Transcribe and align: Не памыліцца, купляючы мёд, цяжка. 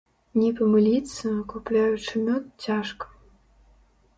Не 0.41 0.47
памыліцца, 0.59 1.33
купляючы 1.53 2.25
мёд, 2.27 2.43
цяжка. 2.67 3.05